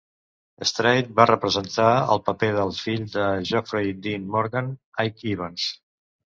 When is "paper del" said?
2.31-2.73